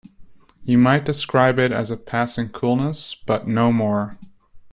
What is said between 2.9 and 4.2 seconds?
but no more.